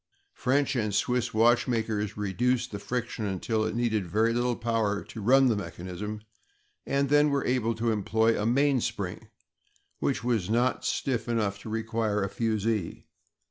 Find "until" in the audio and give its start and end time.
3.23-3.63